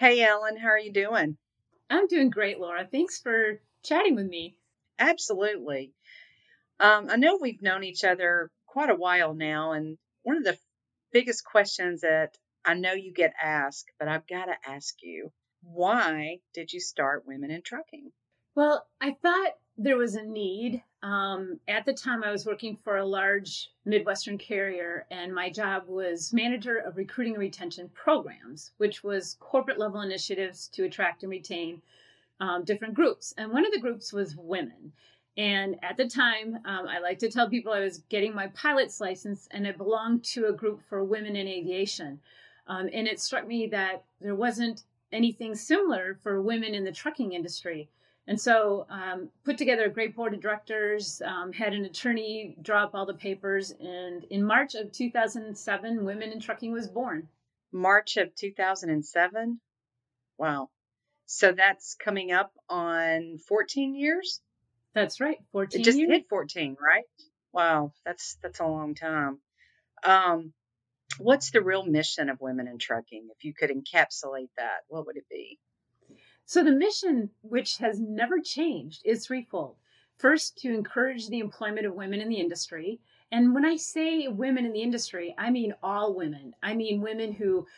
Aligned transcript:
Hey, 0.00 0.22
Ellen, 0.22 0.56
how 0.56 0.68
are 0.68 0.78
you 0.78 0.94
doing? 0.94 1.36
I'm 1.90 2.06
doing 2.06 2.30
great, 2.30 2.58
Laura. 2.58 2.88
Thanks 2.90 3.20
for 3.20 3.60
chatting 3.82 4.14
with 4.14 4.26
me. 4.26 4.56
Absolutely. 4.98 5.92
Um, 6.80 7.10
I 7.10 7.16
know 7.16 7.36
we've 7.36 7.60
known 7.60 7.84
each 7.84 8.02
other 8.02 8.50
quite 8.66 8.88
a 8.88 8.94
while 8.94 9.34
now, 9.34 9.72
and 9.72 9.98
one 10.22 10.38
of 10.38 10.44
the 10.44 10.56
biggest 11.12 11.44
questions 11.44 12.00
that 12.00 12.38
I 12.64 12.72
know 12.72 12.94
you 12.94 13.12
get 13.12 13.34
asked, 13.42 13.90
but 13.98 14.08
I've 14.08 14.26
got 14.26 14.46
to 14.46 14.56
ask 14.66 14.94
you 15.02 15.32
why 15.62 16.38
did 16.54 16.72
you 16.72 16.80
start 16.80 17.26
Women 17.26 17.50
in 17.50 17.60
Trucking? 17.60 18.10
Well, 18.54 18.86
I 19.02 19.18
thought 19.20 19.52
there 19.76 19.98
was 19.98 20.14
a 20.14 20.22
need. 20.22 20.82
Um, 21.02 21.58
at 21.66 21.86
the 21.86 21.94
time, 21.94 22.22
I 22.22 22.30
was 22.30 22.44
working 22.44 22.76
for 22.84 22.98
a 22.98 23.06
large 23.06 23.70
Midwestern 23.86 24.36
carrier, 24.36 25.06
and 25.10 25.34
my 25.34 25.48
job 25.48 25.84
was 25.86 26.32
manager 26.32 26.76
of 26.76 26.98
recruiting 26.98 27.34
and 27.34 27.40
retention 27.40 27.88
programs, 27.94 28.72
which 28.76 29.02
was 29.02 29.38
corporate 29.40 29.78
level 29.78 30.02
initiatives 30.02 30.68
to 30.68 30.84
attract 30.84 31.22
and 31.22 31.30
retain 31.30 31.80
um, 32.38 32.64
different 32.64 32.94
groups. 32.94 33.32
And 33.38 33.50
one 33.50 33.64
of 33.64 33.72
the 33.72 33.80
groups 33.80 34.12
was 34.12 34.36
women. 34.36 34.92
And 35.38 35.76
at 35.82 35.96
the 35.96 36.06
time, 36.06 36.58
um, 36.66 36.86
I 36.86 36.98
like 36.98 37.18
to 37.20 37.30
tell 37.30 37.48
people 37.48 37.72
I 37.72 37.80
was 37.80 38.02
getting 38.10 38.34
my 38.34 38.48
pilot's 38.48 39.00
license, 39.00 39.48
and 39.52 39.66
I 39.66 39.72
belonged 39.72 40.24
to 40.24 40.48
a 40.48 40.52
group 40.52 40.82
for 40.86 41.02
women 41.02 41.34
in 41.34 41.48
aviation. 41.48 42.20
Um, 42.66 42.90
and 42.92 43.08
it 43.08 43.20
struck 43.20 43.46
me 43.46 43.68
that 43.68 44.04
there 44.20 44.34
wasn't 44.34 44.82
anything 45.12 45.54
similar 45.54 46.18
for 46.22 46.42
women 46.42 46.74
in 46.74 46.84
the 46.84 46.92
trucking 46.92 47.32
industry. 47.32 47.88
And 48.30 48.40
so, 48.40 48.86
um, 48.88 49.28
put 49.44 49.58
together 49.58 49.86
a 49.86 49.90
great 49.90 50.14
board 50.14 50.34
of 50.34 50.40
directors, 50.40 51.20
um, 51.20 51.52
had 51.52 51.74
an 51.74 51.84
attorney 51.84 52.54
draw 52.62 52.84
up 52.84 52.94
all 52.94 53.04
the 53.04 53.12
papers, 53.12 53.72
and 53.72 54.22
in 54.30 54.44
March 54.44 54.76
of 54.76 54.92
2007, 54.92 56.04
Women 56.04 56.30
in 56.30 56.38
Trucking 56.38 56.70
was 56.70 56.86
born. 56.86 57.28
March 57.72 58.18
of 58.18 58.32
2007? 58.36 59.60
Wow. 60.38 60.70
So 61.26 61.50
that's 61.50 61.96
coming 61.96 62.30
up 62.30 62.52
on 62.68 63.38
14 63.48 63.96
years? 63.96 64.40
That's 64.94 65.20
right, 65.20 65.38
14 65.50 65.80
It 65.80 65.84
just 65.84 65.98
years. 65.98 66.12
hit 66.12 66.28
14, 66.28 66.76
right? 66.80 67.04
Wow, 67.52 67.92
that's 68.06 68.36
that's 68.44 68.60
a 68.60 68.64
long 68.64 68.94
time. 68.94 69.40
Um, 70.04 70.52
what's 71.18 71.50
the 71.50 71.62
real 71.62 71.84
mission 71.84 72.28
of 72.30 72.40
Women 72.40 72.68
in 72.68 72.78
Trucking? 72.78 73.28
If 73.36 73.44
you 73.44 73.54
could 73.54 73.70
encapsulate 73.70 74.50
that, 74.56 74.82
what 74.86 75.06
would 75.06 75.16
it 75.16 75.28
be? 75.28 75.58
So 76.50 76.64
the 76.64 76.72
mission, 76.72 77.30
which 77.42 77.76
has 77.76 78.00
never 78.00 78.40
changed, 78.40 79.02
is 79.04 79.24
threefold. 79.24 79.76
First, 80.18 80.58
to 80.62 80.74
encourage 80.74 81.28
the 81.28 81.38
employment 81.38 81.86
of 81.86 81.94
women 81.94 82.20
in 82.20 82.28
the 82.28 82.40
industry. 82.40 82.98
And 83.30 83.54
when 83.54 83.64
I 83.64 83.76
say 83.76 84.26
women 84.26 84.66
in 84.66 84.72
the 84.72 84.82
industry, 84.82 85.32
I 85.38 85.50
mean 85.50 85.74
all 85.80 86.12
women. 86.12 86.56
I 86.60 86.74
mean 86.74 87.02
women 87.02 87.34
who 87.34 87.68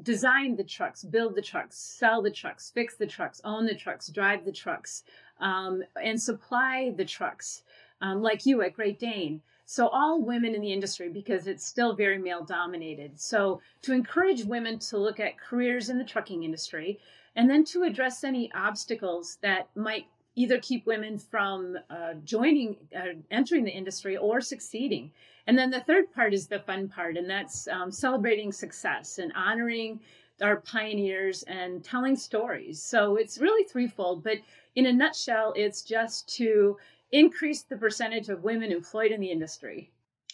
design 0.00 0.54
the 0.54 0.62
trucks, 0.62 1.02
build 1.02 1.34
the 1.34 1.42
trucks, 1.42 1.76
sell 1.76 2.22
the 2.22 2.30
trucks, 2.30 2.70
fix 2.70 2.94
the 2.94 3.08
trucks, 3.08 3.40
own 3.42 3.66
the 3.66 3.74
trucks, 3.74 4.06
drive 4.06 4.44
the 4.44 4.52
trucks, 4.52 5.02
um, 5.40 5.82
and 6.00 6.22
supply 6.22 6.94
the 6.96 7.04
trucks, 7.04 7.64
um, 8.00 8.22
like 8.22 8.46
you 8.46 8.62
at 8.62 8.74
Great 8.74 9.00
Dane. 9.00 9.42
So, 9.64 9.88
all 9.88 10.22
women 10.22 10.54
in 10.54 10.60
the 10.60 10.72
industry, 10.72 11.08
because 11.08 11.48
it's 11.48 11.66
still 11.66 11.96
very 11.96 12.18
male 12.18 12.44
dominated. 12.44 13.18
So, 13.18 13.60
to 13.82 13.92
encourage 13.92 14.44
women 14.44 14.78
to 14.78 14.98
look 14.98 15.18
at 15.18 15.36
careers 15.36 15.88
in 15.88 15.98
the 15.98 16.04
trucking 16.04 16.44
industry, 16.44 17.00
and 17.36 17.48
then 17.48 17.64
to 17.64 17.82
address 17.82 18.24
any 18.24 18.50
obstacles 18.52 19.38
that 19.42 19.68
might 19.74 20.06
either 20.34 20.58
keep 20.58 20.86
women 20.86 21.18
from 21.18 21.76
uh, 21.90 22.14
joining, 22.24 22.76
uh, 22.96 23.18
entering 23.30 23.64
the 23.64 23.70
industry, 23.70 24.16
or 24.16 24.40
succeeding. 24.40 25.12
And 25.46 25.58
then 25.58 25.70
the 25.70 25.80
third 25.80 26.12
part 26.12 26.32
is 26.32 26.46
the 26.46 26.60
fun 26.60 26.88
part, 26.88 27.16
and 27.16 27.28
that's 27.28 27.68
um, 27.68 27.90
celebrating 27.90 28.52
success 28.52 29.18
and 29.18 29.32
honoring 29.34 30.00
our 30.40 30.56
pioneers 30.60 31.42
and 31.44 31.84
telling 31.84 32.16
stories. 32.16 32.82
So 32.82 33.16
it's 33.16 33.38
really 33.38 33.64
threefold, 33.64 34.24
but 34.24 34.38
in 34.74 34.86
a 34.86 34.92
nutshell, 34.92 35.52
it's 35.56 35.82
just 35.82 36.28
to 36.36 36.78
increase 37.10 37.62
the 37.62 37.76
percentage 37.76 38.28
of 38.28 38.42
women 38.42 38.72
employed 38.72 39.12
in 39.12 39.20
the 39.20 39.30
industry. 39.30 39.90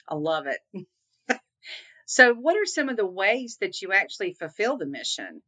I 0.08 0.14
love 0.14 0.46
it. 0.46 0.86
so, 2.06 2.34
what 2.34 2.56
are 2.56 2.64
some 2.64 2.88
of 2.88 2.96
the 2.96 3.06
ways 3.06 3.58
that 3.60 3.82
you 3.82 3.92
actually 3.92 4.32
fulfill 4.32 4.76
the 4.76 4.86
mission? 4.86 5.42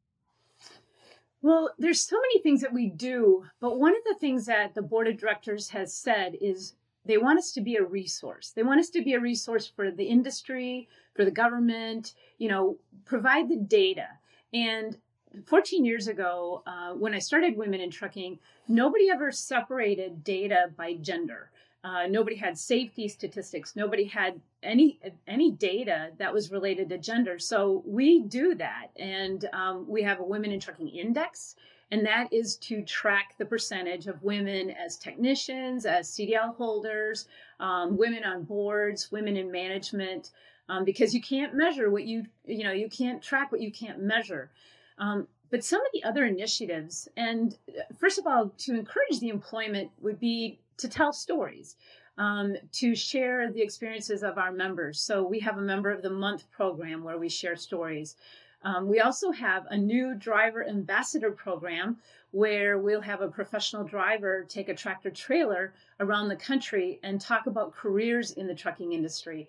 Well, 1.43 1.71
there's 1.79 2.01
so 2.01 2.17
many 2.21 2.41
things 2.43 2.61
that 2.61 2.73
we 2.73 2.89
do, 2.89 3.47
but 3.61 3.79
one 3.79 3.97
of 3.97 4.03
the 4.05 4.19
things 4.19 4.47
that 4.47 4.75
the 4.75 4.83
board 4.83 5.09
of 5.09 5.17
directors 5.17 5.71
has 5.71 5.95
said 5.95 6.37
is 6.41 6.75
they 7.07 7.17
want 7.17 7.39
us 7.39 7.53
to 7.53 7.63
be 7.63 7.77
a 7.77 7.83
resource. 7.83 8.51
They 8.51 8.63
want 8.63 8.81
us 8.81 8.91
to 8.91 9.03
be 9.03 9.15
a 9.15 9.21
resource 9.21 9.67
for 9.67 9.91
the 9.91 10.05
industry, 10.05 10.89
for 11.15 11.25
the 11.25 11.31
government, 11.31 12.13
you 12.39 12.49
know, 12.49 12.77
provide 13.07 13.49
the 13.49 13.57
data. 13.57 14.07
And 14.53 14.99
14 15.47 15.85
years 15.85 16.09
ago, 16.09 16.63
uh, 16.67 16.93
when 16.93 17.15
I 17.15 17.21
started 17.21 17.57
Women 17.57 17.81
in 17.81 17.91
Trucking, 17.91 18.39
nobody 18.69 19.09
ever 19.09 19.33
separated 19.33 20.23
data 20.23 20.71
by 20.77 20.95
gender. 20.95 21.51
Uh, 21.83 22.07
nobody 22.07 22.37
had 22.37 22.59
safety 22.59 23.09
statistics. 23.09 23.75
Nobody 23.75 24.05
had 24.05 24.39
any 24.63 24.99
any 25.27 25.51
data 25.51 26.11
that 26.19 26.33
was 26.33 26.51
related 26.51 26.91
to 26.91 26.99
gender. 26.99 27.39
So 27.39 27.83
we 27.87 28.21
do 28.23 28.55
that, 28.57 28.89
and 28.99 29.49
um, 29.55 29.87
we 29.89 30.03
have 30.03 30.21
a 30.21 30.25
Women 30.25 30.53
in 30.53 30.61
Trucking 30.61 30.89
Index, 30.89 31.57
and 31.91 32.05
that 32.05 32.31
is 32.33 32.57
to 32.57 32.83
track 32.83 33.35
the 33.39 33.47
percentage 33.47 34.07
of 34.07 34.23
women 34.23 34.71
as 34.71 34.99
technicians, 34.99 35.87
as 35.87 36.11
CDL 36.11 36.55
holders, 36.55 37.27
um, 37.61 37.97
women 37.97 38.25
on 38.25 38.45
boards, 38.45 39.11
women 39.11 39.39
in 39.39 39.51
management, 39.51 40.33
um, 40.69 40.85
because 40.85 41.15
you 41.15 41.23
can't 41.23 41.55
measure 41.55 41.91
what 41.91 42.05
you 42.05 42.27
you 42.45 42.65
know 42.65 42.73
you 42.73 42.91
can't 42.91 43.23
track 43.23 43.51
what 43.51 43.63
you 43.63 43.73
can't 43.73 44.03
measure. 44.03 44.51
Um, 44.99 45.29
but 45.51 45.65
some 45.65 45.81
of 45.81 45.89
the 45.93 46.05
other 46.05 46.25
initiatives, 46.25 47.09
and 47.17 47.57
uh, 47.69 47.83
first 47.99 48.19
of 48.19 48.27
all, 48.27 48.53
to 48.59 48.75
encourage 48.75 49.19
the 49.19 49.31
employment 49.31 49.91
would 50.01 50.21
be 50.21 50.61
to 50.81 50.89
tell 50.89 51.13
stories, 51.13 51.77
um, 52.19 52.57
to 52.73 52.95
share 52.95 53.51
the 53.53 53.63
experiences 53.63 54.23
of 54.23 54.39
our 54.39 54.53
members. 54.53 55.01
So 55.01 55.23
we 55.23 55.41
have 55.41 55.59
a 55.59 55.63
member 55.63 55.91
of 55.91 56.03
the 56.03 56.11
month 56.11 56.51
program 56.51 57.03
where 57.03 57.19
we 57.19 57.29
share 57.29 57.57
stories. 57.57 58.17
Um, 58.63 58.89
we 58.89 59.01
also 59.01 59.31
have 59.31 59.67
a 59.71 59.77
new 59.77 60.15
driver 60.15 60.67
ambassador 60.67 61.31
program 61.31 61.97
where 62.33 62.79
we'll 62.79 63.01
have 63.01 63.23
a 63.23 63.29
professional 63.29 63.85
driver 63.85 64.45
take 64.49 64.69
a 64.69 64.75
tractor 64.75 65.11
trailer 65.11 65.73
around 65.99 66.29
the 66.29 66.37
country 66.37 67.01
and 67.03 67.21
talk 67.21 67.47
about 67.47 67.73
careers 67.73 68.33
in 68.33 68.47
the 68.47 68.55
trucking 68.55 68.93
industry. 68.93 69.49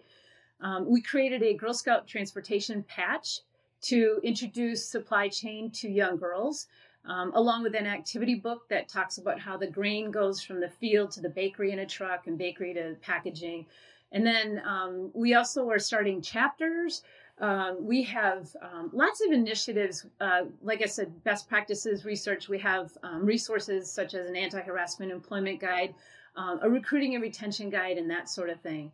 Um, 0.61 0.89
we 0.89 1.01
created 1.01 1.43
a 1.43 1.53
Girl 1.53 1.73
Scout 1.73 2.07
transportation 2.07 2.83
patch 2.83 3.41
to 3.81 4.19
introduce 4.23 4.85
supply 4.85 5.27
chain 5.27 5.71
to 5.71 5.89
young 5.89 6.17
girls 6.17 6.67
um, 7.05 7.31
along 7.33 7.63
with 7.63 7.75
an 7.75 7.87
activity 7.87 8.35
book 8.35 8.67
that 8.69 8.87
talks 8.87 9.17
about 9.17 9.39
how 9.39 9.57
the 9.57 9.67
grain 9.67 10.11
goes 10.11 10.41
from 10.41 10.59
the 10.59 10.69
field 10.69 11.11
to 11.11 11.21
the 11.21 11.29
bakery 11.29 11.71
in 11.71 11.79
a 11.79 11.85
truck 11.85 12.27
and 12.27 12.37
bakery 12.37 12.73
to 12.73 12.95
packaging. 13.01 13.65
And 14.11 14.25
then 14.25 14.61
um, 14.65 15.09
we 15.13 15.33
also 15.33 15.69
are 15.69 15.79
starting 15.79 16.21
chapters. 16.21 17.03
Um, 17.39 17.77
we 17.79 18.03
have 18.03 18.49
um, 18.61 18.91
lots 18.93 19.21
of 19.25 19.31
initiatives. 19.31 20.05
Uh, 20.19 20.43
like 20.61 20.81
I 20.83 20.85
said, 20.85 21.23
best 21.23 21.49
practices 21.49 22.05
research. 22.05 22.49
We 22.49 22.59
have 22.59 22.91
um, 23.03 23.25
resources 23.25 23.89
such 23.89 24.13
as 24.13 24.27
an 24.27 24.35
anti 24.35 24.61
harassment 24.61 25.11
employment 25.11 25.59
guide, 25.59 25.95
um, 26.35 26.59
a 26.61 26.69
recruiting 26.69 27.15
and 27.15 27.21
retention 27.21 27.69
guide, 27.69 27.97
and 27.97 28.09
that 28.11 28.29
sort 28.29 28.49
of 28.49 28.59
thing. 28.59 28.91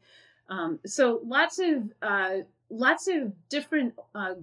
so 0.85 1.19
lots 1.25 1.59
of 1.59 1.91
uh, 2.01 2.37
lots 2.69 3.07
of 3.07 3.33
different 3.49 3.93
uh, 4.15 4.35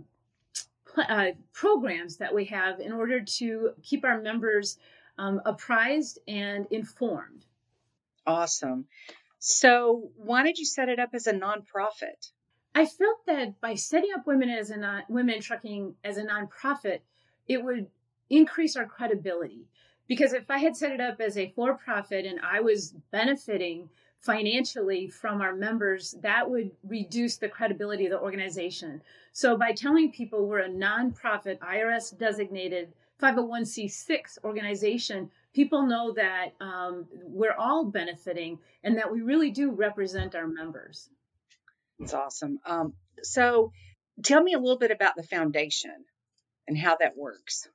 uh, 0.96 1.32
programs 1.52 2.16
that 2.18 2.34
we 2.34 2.46
have 2.46 2.80
in 2.80 2.92
order 2.92 3.20
to 3.20 3.70
keep 3.82 4.04
our 4.04 4.20
members 4.20 4.78
um, 5.18 5.40
apprised 5.44 6.18
and 6.26 6.66
informed. 6.70 7.44
Awesome. 8.26 8.86
So, 9.38 10.10
why 10.16 10.42
did 10.42 10.58
you 10.58 10.64
set 10.64 10.88
it 10.88 10.98
up 10.98 11.10
as 11.12 11.26
a 11.26 11.32
nonprofit? 11.32 12.30
I 12.74 12.86
felt 12.86 13.26
that 13.26 13.60
by 13.60 13.74
setting 13.74 14.10
up 14.16 14.26
women 14.26 14.48
as 14.48 14.70
a 14.70 14.76
non, 14.76 15.02
women 15.08 15.36
in 15.36 15.42
trucking 15.42 15.94
as 16.02 16.16
a 16.16 16.24
nonprofit, 16.24 17.00
it 17.46 17.62
would 17.62 17.86
increase 18.30 18.76
our 18.76 18.86
credibility. 18.86 19.66
Because 20.08 20.32
if 20.32 20.50
I 20.50 20.58
had 20.58 20.76
set 20.76 20.92
it 20.92 21.00
up 21.00 21.20
as 21.20 21.36
a 21.38 21.52
for-profit 21.54 22.26
and 22.26 22.40
I 22.40 22.60
was 22.60 22.94
benefiting 23.10 23.88
financially 24.24 25.06
from 25.06 25.42
our 25.42 25.54
members, 25.54 26.14
that 26.22 26.48
would 26.48 26.70
reduce 26.82 27.36
the 27.36 27.48
credibility 27.48 28.06
of 28.06 28.10
the 28.10 28.18
organization. 28.18 29.02
So 29.32 29.56
by 29.58 29.72
telling 29.72 30.12
people 30.12 30.46
we're 30.46 30.60
a 30.60 30.68
nonprofit, 30.68 31.58
IRS 31.58 32.16
designated 32.16 32.90
501c6 33.22 34.38
organization, 34.42 35.30
people 35.52 35.86
know 35.86 36.12
that 36.12 36.54
um, 36.58 37.04
we're 37.26 37.52
all 37.52 37.84
benefiting 37.84 38.58
and 38.82 38.96
that 38.96 39.12
we 39.12 39.20
really 39.20 39.50
do 39.50 39.70
represent 39.70 40.34
our 40.34 40.46
members. 40.46 41.10
That's 41.98 42.14
awesome. 42.14 42.60
Um, 42.64 42.94
so 43.22 43.72
tell 44.22 44.42
me 44.42 44.54
a 44.54 44.58
little 44.58 44.78
bit 44.78 44.90
about 44.90 45.16
the 45.16 45.22
foundation 45.22 46.04
and 46.66 46.78
how 46.78 46.96
that 46.96 47.14
works. 47.14 47.68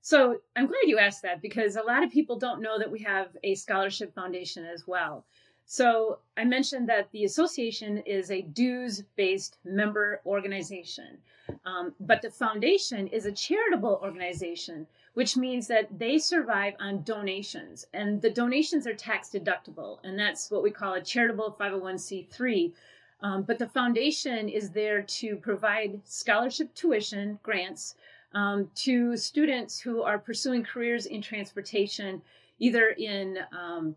So 0.00 0.38
I'm 0.56 0.66
glad 0.66 0.86
you 0.86 0.98
asked 0.98 1.22
that 1.22 1.40
because 1.40 1.76
a 1.76 1.82
lot 1.82 2.02
of 2.02 2.10
people 2.10 2.38
don't 2.38 2.62
know 2.62 2.78
that 2.78 2.90
we 2.90 3.00
have 3.00 3.28
a 3.44 3.54
scholarship 3.54 4.12
foundation 4.14 4.64
as 4.64 4.84
well. 4.86 5.24
So 5.70 6.20
I 6.34 6.44
mentioned 6.44 6.88
that 6.88 7.10
the 7.12 7.26
association 7.26 7.98
is 7.98 8.30
a 8.30 8.40
dues 8.40 9.02
based 9.16 9.58
member 9.64 10.22
organization, 10.24 11.18
um, 11.66 11.94
but 12.00 12.22
the 12.22 12.30
foundation 12.30 13.06
is 13.08 13.26
a 13.26 13.32
charitable 13.32 14.00
organization, 14.02 14.86
which 15.12 15.36
means 15.36 15.66
that 15.66 15.98
they 15.98 16.16
survive 16.16 16.72
on 16.80 17.02
donations, 17.02 17.86
and 17.92 18.22
the 18.22 18.30
donations 18.30 18.86
are 18.86 18.94
tax 18.94 19.28
deductible, 19.28 19.98
and 20.04 20.18
that's 20.18 20.50
what 20.50 20.62
we 20.62 20.70
call 20.70 20.94
a 20.94 21.02
charitable 21.02 21.54
501c3. 21.60 22.72
Um, 23.20 23.42
but 23.42 23.58
the 23.58 23.68
foundation 23.68 24.48
is 24.48 24.70
there 24.70 25.02
to 25.02 25.36
provide 25.36 26.00
scholarship 26.04 26.74
tuition 26.74 27.38
grants 27.42 27.94
um, 28.32 28.70
to 28.86 29.18
students 29.18 29.78
who 29.78 30.00
are 30.00 30.18
pursuing 30.18 30.64
careers 30.64 31.04
in 31.04 31.20
transportation, 31.20 32.22
either 32.58 32.88
in 32.96 33.40
um, 33.52 33.96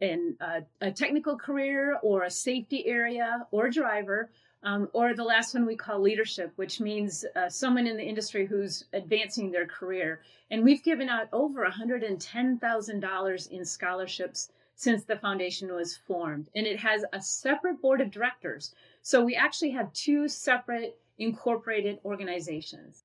in 0.00 0.36
a, 0.40 0.62
a, 0.80 0.90
technical 0.92 1.36
career 1.36 1.98
or 2.02 2.22
a 2.22 2.30
safety 2.30 2.86
area 2.86 3.46
or 3.50 3.68
driver, 3.68 4.30
um, 4.62 4.88
or 4.92 5.14
the 5.14 5.24
last 5.24 5.54
one 5.54 5.66
we 5.66 5.76
call 5.76 6.00
leadership, 6.00 6.52
which 6.56 6.80
means 6.80 7.24
uh, 7.36 7.48
someone 7.48 7.86
in 7.86 7.96
the 7.96 8.02
industry 8.02 8.46
who's 8.46 8.84
advancing 8.92 9.50
their 9.50 9.66
career. 9.66 10.20
And 10.50 10.64
we've 10.64 10.82
given 10.82 11.08
out 11.08 11.28
over 11.32 11.66
$110,000 11.66 13.50
in 13.50 13.64
scholarships 13.64 14.50
since 14.74 15.04
the 15.04 15.16
foundation 15.16 15.74
was 15.74 15.96
formed. 15.96 16.48
And 16.54 16.66
it 16.66 16.78
has 16.78 17.04
a 17.12 17.20
separate 17.20 17.80
board 17.82 18.00
of 18.00 18.10
directors. 18.10 18.74
So 19.02 19.24
we 19.24 19.34
actually 19.34 19.70
have 19.70 19.92
two 19.92 20.28
separate 20.28 20.98
incorporated 21.18 21.98
organizations. 22.04 23.04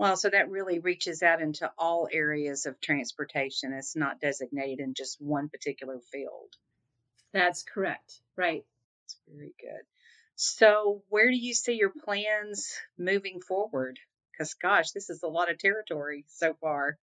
Well, 0.00 0.16
so 0.16 0.30
that 0.30 0.48
really 0.48 0.78
reaches 0.78 1.22
out 1.22 1.42
into 1.42 1.70
all 1.76 2.08
areas 2.10 2.64
of 2.64 2.80
transportation. 2.80 3.74
It's 3.74 3.94
not 3.94 4.18
designated 4.18 4.80
in 4.80 4.94
just 4.94 5.20
one 5.20 5.50
particular 5.50 6.00
field. 6.10 6.56
That's 7.34 7.62
correct. 7.62 8.14
Right. 8.34 8.64
That's 9.02 9.18
very 9.28 9.52
good. 9.60 9.82
So, 10.36 11.02
where 11.10 11.28
do 11.28 11.36
you 11.36 11.52
see 11.52 11.74
your 11.74 11.90
plans 11.90 12.78
moving 12.96 13.42
forward? 13.42 13.98
Because, 14.32 14.54
gosh, 14.54 14.92
this 14.92 15.10
is 15.10 15.22
a 15.22 15.28
lot 15.28 15.50
of 15.50 15.58
territory 15.58 16.24
so 16.28 16.54
far. 16.62 16.96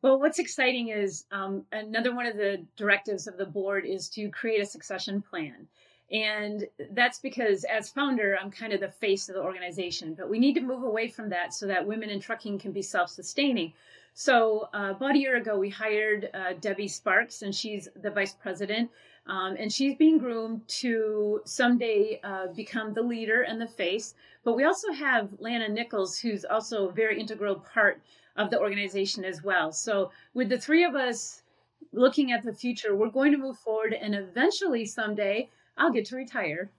Well, 0.00 0.18
what's 0.18 0.38
exciting 0.38 0.88
is 0.88 1.26
um, 1.30 1.66
another 1.70 2.14
one 2.14 2.24
of 2.24 2.38
the 2.38 2.64
directives 2.78 3.26
of 3.26 3.36
the 3.36 3.44
board 3.44 3.84
is 3.84 4.08
to 4.14 4.30
create 4.30 4.62
a 4.62 4.66
succession 4.66 5.20
plan. 5.20 5.68
And 6.12 6.66
that's 6.90 7.20
because 7.20 7.64
as 7.64 7.88
founder, 7.88 8.36
I'm 8.40 8.50
kind 8.50 8.72
of 8.72 8.80
the 8.80 8.90
face 8.90 9.28
of 9.28 9.36
the 9.36 9.42
organization, 9.42 10.14
but 10.14 10.28
we 10.28 10.40
need 10.40 10.54
to 10.54 10.60
move 10.60 10.82
away 10.82 11.06
from 11.08 11.28
that 11.28 11.54
so 11.54 11.66
that 11.68 11.86
women 11.86 12.10
in 12.10 12.18
trucking 12.18 12.58
can 12.58 12.72
be 12.72 12.82
self 12.82 13.10
sustaining. 13.10 13.72
So, 14.12 14.68
uh, 14.74 14.94
about 14.96 15.14
a 15.14 15.18
year 15.18 15.36
ago, 15.36 15.56
we 15.56 15.70
hired 15.70 16.30
uh, 16.34 16.54
Debbie 16.60 16.88
Sparks, 16.88 17.42
and 17.42 17.54
she's 17.54 17.88
the 17.94 18.10
vice 18.10 18.34
president. 18.34 18.90
Um, 19.26 19.54
and 19.56 19.72
she's 19.72 19.94
being 19.96 20.18
groomed 20.18 20.66
to 20.80 21.40
someday 21.44 22.20
uh, 22.24 22.48
become 22.48 22.92
the 22.92 23.02
leader 23.02 23.42
and 23.42 23.60
the 23.60 23.68
face. 23.68 24.14
But 24.42 24.56
we 24.56 24.64
also 24.64 24.90
have 24.92 25.28
Lana 25.38 25.68
Nichols, 25.68 26.18
who's 26.18 26.44
also 26.44 26.88
a 26.88 26.92
very 26.92 27.20
integral 27.20 27.54
part 27.54 28.02
of 28.36 28.50
the 28.50 28.58
organization 28.58 29.24
as 29.24 29.44
well. 29.44 29.70
So, 29.70 30.10
with 30.34 30.48
the 30.48 30.58
three 30.58 30.82
of 30.82 30.96
us 30.96 31.42
looking 31.92 32.32
at 32.32 32.42
the 32.42 32.52
future, 32.52 32.96
we're 32.96 33.10
going 33.10 33.30
to 33.30 33.38
move 33.38 33.58
forward, 33.58 33.92
and 33.94 34.14
eventually, 34.14 34.86
someday, 34.86 35.48
I'll 35.80 35.90
get 35.90 36.04
to 36.06 36.16
retire. 36.16 36.70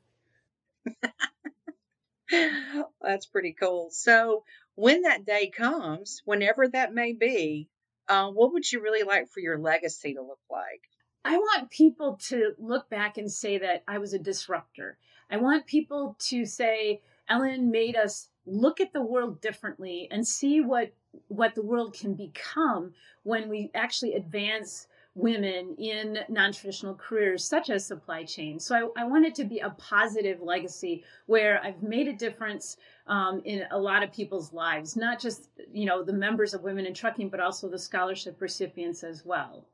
That's 3.01 3.25
pretty 3.25 3.53
cool. 3.59 3.89
So, 3.89 4.43
when 4.75 5.01
that 5.01 5.25
day 5.25 5.49
comes, 5.49 6.21
whenever 6.23 6.67
that 6.67 6.93
may 6.93 7.13
be, 7.13 7.67
uh, 8.07 8.29
what 8.29 8.53
would 8.53 8.71
you 8.71 8.79
really 8.79 9.03
like 9.03 9.27
for 9.27 9.39
your 9.39 9.57
legacy 9.57 10.13
to 10.13 10.21
look 10.21 10.39
like? 10.49 10.83
I 11.25 11.37
want 11.37 11.71
people 11.71 12.19
to 12.27 12.53
look 12.59 12.89
back 12.89 13.17
and 13.17 13.31
say 13.31 13.57
that 13.57 13.83
I 13.87 13.97
was 13.97 14.13
a 14.13 14.19
disruptor. 14.19 14.97
I 15.31 15.37
want 15.37 15.65
people 15.65 16.15
to 16.29 16.45
say 16.45 17.01
Ellen 17.27 17.71
made 17.71 17.95
us 17.95 18.29
look 18.45 18.79
at 18.79 18.93
the 18.93 19.01
world 19.01 19.41
differently 19.41 20.07
and 20.11 20.27
see 20.27 20.61
what 20.61 20.93
what 21.27 21.55
the 21.55 21.63
world 21.63 21.93
can 21.93 22.13
become 22.13 22.93
when 23.23 23.49
we 23.49 23.71
actually 23.73 24.13
advance 24.13 24.87
women 25.15 25.75
in 25.77 26.19
non-traditional 26.29 26.95
careers 26.95 27.43
such 27.43 27.69
as 27.69 27.85
supply 27.85 28.23
chain. 28.23 28.59
So 28.59 28.91
I, 28.97 29.01
I 29.01 29.05
want 29.05 29.25
it 29.25 29.35
to 29.35 29.43
be 29.43 29.59
a 29.59 29.71
positive 29.71 30.41
legacy 30.41 31.03
where 31.25 31.61
i've 31.63 31.83
made 31.83 32.07
a 32.07 32.13
difference 32.13 32.77
um, 33.07 33.41
in 33.43 33.65
a 33.71 33.77
lot 33.77 34.03
of 34.03 34.11
people's 34.13 34.53
lives 34.53 34.95
not 34.95 35.19
just 35.19 35.49
you 35.71 35.85
know 35.85 36.03
the 36.03 36.13
members 36.13 36.53
of 36.53 36.63
women 36.63 36.85
in 36.85 36.93
trucking 36.93 37.29
but 37.29 37.39
also 37.39 37.67
the 37.67 37.77
scholarship 37.79 38.39
recipients 38.39 39.03
as 39.03 39.25
well. 39.25 39.65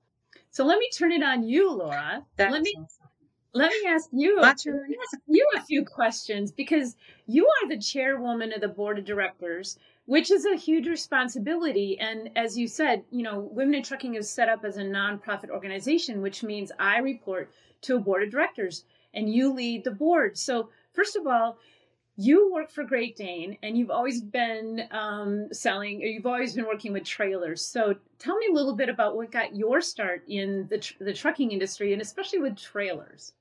So 0.50 0.66
let 0.66 0.80
me 0.80 0.90
turn 0.90 1.12
it 1.12 1.22
on 1.22 1.44
you 1.44 1.72
laura. 1.72 2.26
That's 2.36 2.52
let 2.52 2.62
me 2.62 2.74
awesome. 2.76 3.08
let 3.54 3.72
me 3.72 3.90
ask 3.90 4.10
you 4.12 4.40
ask 4.42 4.66
you 5.28 5.48
a 5.56 5.62
few 5.62 5.86
questions 5.86 6.52
because 6.52 6.96
you 7.28 7.46
are 7.46 7.70
the 7.70 7.78
chairwoman 7.78 8.54
of 8.54 8.62
the 8.62 8.68
board 8.68 8.98
of 8.98 9.06
directors 9.06 9.78
which 10.08 10.32
is 10.32 10.46
a 10.46 10.56
huge 10.56 10.88
responsibility. 10.88 12.00
And 12.00 12.30
as 12.38 12.58
you 12.58 12.68
said, 12.68 13.04
you 13.12 13.24
know, 13.24 13.40
Women 13.52 13.76
in 13.76 13.84
Trucking 13.84 14.16
is 14.16 14.30
set 14.30 14.48
up 14.48 14.64
as 14.64 14.78
a 14.78 14.84
nonprofit 14.84 15.50
organization, 15.50 16.22
which 16.22 16.44
means 16.44 16.72
I 16.80 17.00
report 17.00 17.52
to 17.82 17.98
a 17.98 18.00
board 18.00 18.24
of 18.24 18.32
directors 18.32 18.86
and 19.14 19.32
you 19.32 19.54
lead 19.54 19.84
the 19.84 19.92
board. 19.92 20.38
So, 20.38 20.70
first 20.94 21.18
of 21.18 21.28
all, 21.28 21.58
you 22.16 22.54
work 22.54 22.72
for 22.72 22.86
Great 22.86 23.18
Dane 23.18 23.58
and 23.62 23.78
you've 23.78 23.92
always 23.92 24.22
been 24.22 24.88
um, 24.92 25.50
selling, 25.52 26.00
you've 26.00 26.26
always 26.26 26.54
been 26.54 26.66
working 26.68 26.94
with 26.94 27.04
trailers. 27.04 27.62
So, 27.62 27.94
tell 28.18 28.38
me 28.38 28.48
a 28.50 28.54
little 28.54 28.78
bit 28.78 28.88
about 28.88 29.18
what 29.18 29.30
got 29.30 29.58
your 29.58 29.82
start 29.82 30.24
in 30.30 30.68
the, 30.70 30.78
tr- 30.78 31.04
the 31.04 31.14
trucking 31.14 31.52
industry 31.52 31.92
and 31.92 32.02
especially 32.02 32.40
with 32.40 32.56
trailers. 32.56 33.34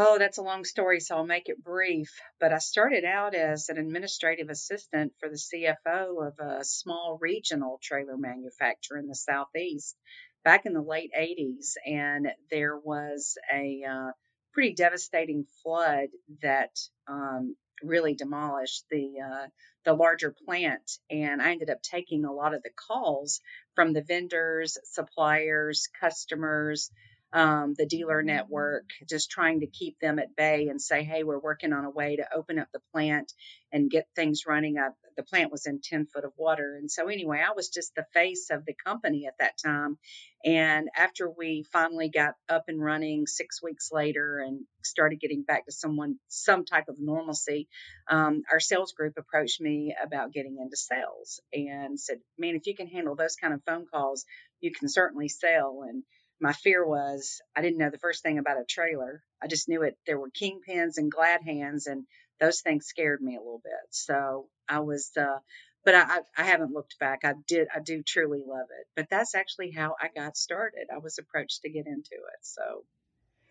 Oh, 0.00 0.16
that's 0.16 0.38
a 0.38 0.42
long 0.42 0.64
story, 0.64 1.00
so 1.00 1.16
I'll 1.16 1.26
make 1.26 1.48
it 1.48 1.64
brief. 1.64 2.20
But 2.38 2.52
I 2.52 2.58
started 2.58 3.04
out 3.04 3.34
as 3.34 3.68
an 3.68 3.78
administrative 3.78 4.48
assistant 4.48 5.12
for 5.18 5.28
the 5.28 5.34
CFO 5.34 6.24
of 6.24 6.38
a 6.38 6.64
small 6.64 7.18
regional 7.20 7.80
trailer 7.82 8.16
manufacturer 8.16 8.98
in 8.98 9.08
the 9.08 9.16
Southeast 9.16 9.96
back 10.44 10.66
in 10.66 10.72
the 10.72 10.82
late 10.82 11.10
80s. 11.18 11.72
And 11.84 12.28
there 12.48 12.78
was 12.78 13.36
a 13.52 13.82
uh, 13.90 14.12
pretty 14.52 14.74
devastating 14.74 15.46
flood 15.64 16.10
that 16.42 16.78
um, 17.08 17.56
really 17.82 18.14
demolished 18.14 18.84
the 18.92 19.14
uh, 19.20 19.46
the 19.84 19.94
larger 19.94 20.34
plant 20.44 20.98
and 21.10 21.40
I 21.40 21.52
ended 21.52 21.70
up 21.70 21.80
taking 21.82 22.24
a 22.24 22.32
lot 22.32 22.54
of 22.54 22.62
the 22.62 22.70
calls 22.88 23.40
from 23.74 23.92
the 23.92 24.02
vendors, 24.02 24.76
suppliers, 24.84 25.88
customers, 26.00 26.90
um, 27.32 27.74
the 27.76 27.86
dealer 27.86 28.22
network, 28.22 28.84
just 29.08 29.30
trying 29.30 29.60
to 29.60 29.66
keep 29.66 29.98
them 30.00 30.18
at 30.18 30.34
bay 30.34 30.68
and 30.68 30.80
say, 30.80 31.04
hey, 31.04 31.24
we're 31.24 31.38
working 31.38 31.72
on 31.72 31.84
a 31.84 31.90
way 31.90 32.16
to 32.16 32.26
open 32.34 32.58
up 32.58 32.68
the 32.72 32.80
plant 32.92 33.32
and 33.70 33.90
get 33.90 34.08
things 34.16 34.44
running. 34.46 34.78
Up. 34.78 34.94
The 35.16 35.22
plant 35.22 35.52
was 35.52 35.66
in 35.66 35.80
10 35.82 36.06
foot 36.06 36.24
of 36.24 36.32
water. 36.38 36.76
And 36.78 36.90
so, 36.90 37.08
anyway, 37.08 37.42
I 37.46 37.52
was 37.52 37.68
just 37.68 37.94
the 37.94 38.06
face 38.14 38.48
of 38.50 38.64
the 38.64 38.74
company 38.84 39.26
at 39.26 39.34
that 39.40 39.58
time. 39.62 39.98
And 40.44 40.88
after 40.96 41.28
we 41.28 41.64
finally 41.72 42.08
got 42.08 42.34
up 42.48 42.64
and 42.68 42.82
running 42.82 43.26
six 43.26 43.62
weeks 43.62 43.90
later 43.92 44.38
and 44.38 44.60
started 44.82 45.20
getting 45.20 45.42
back 45.42 45.66
to 45.66 45.72
someone, 45.72 46.16
some 46.28 46.64
type 46.64 46.88
of 46.88 46.96
normalcy, 46.98 47.68
um, 48.08 48.42
our 48.50 48.60
sales 48.60 48.92
group 48.92 49.14
approached 49.18 49.60
me 49.60 49.94
about 50.02 50.32
getting 50.32 50.58
into 50.60 50.76
sales 50.76 51.40
and 51.52 51.98
said, 52.00 52.18
man, 52.38 52.54
if 52.54 52.66
you 52.66 52.74
can 52.74 52.86
handle 52.86 53.16
those 53.16 53.36
kind 53.36 53.52
of 53.52 53.62
phone 53.66 53.86
calls, 53.92 54.24
you 54.60 54.72
can 54.72 54.88
certainly 54.88 55.28
sell. 55.28 55.84
And 55.86 56.04
my 56.40 56.52
fear 56.52 56.86
was 56.86 57.40
I 57.56 57.62
didn't 57.62 57.78
know 57.78 57.90
the 57.90 57.98
first 57.98 58.22
thing 58.22 58.38
about 58.38 58.60
a 58.60 58.64
trailer. 58.64 59.22
I 59.42 59.46
just 59.46 59.68
knew 59.68 59.82
it. 59.82 59.96
There 60.06 60.18
were 60.18 60.30
kingpins 60.30 60.96
and 60.96 61.10
glad 61.10 61.42
hands, 61.42 61.86
and 61.86 62.04
those 62.40 62.60
things 62.60 62.86
scared 62.86 63.20
me 63.20 63.36
a 63.36 63.40
little 63.40 63.60
bit. 63.62 63.72
So 63.90 64.48
I 64.68 64.80
was, 64.80 65.10
uh, 65.16 65.38
but 65.84 65.94
I, 65.94 66.20
I 66.36 66.44
haven't 66.44 66.72
looked 66.72 66.98
back. 66.98 67.20
I 67.24 67.34
did, 67.46 67.68
I 67.74 67.80
do 67.80 68.02
truly 68.02 68.42
love 68.46 68.66
it. 68.78 68.86
But 68.94 69.08
that's 69.10 69.34
actually 69.34 69.72
how 69.72 69.96
I 70.00 70.08
got 70.14 70.36
started. 70.36 70.88
I 70.94 70.98
was 70.98 71.18
approached 71.18 71.62
to 71.62 71.70
get 71.70 71.86
into 71.86 72.12
it. 72.12 72.40
So 72.42 72.84